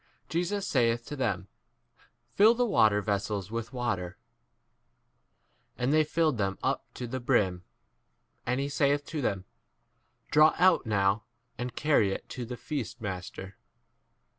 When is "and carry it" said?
11.55-12.27